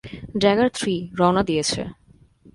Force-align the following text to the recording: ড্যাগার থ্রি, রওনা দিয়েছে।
ড্যাগার 0.41 0.69
থ্রি, 0.73 0.95
রওনা 1.19 1.41
দিয়েছে। 1.43 1.81